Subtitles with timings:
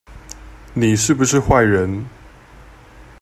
[0.73, 2.03] 你是不是壞人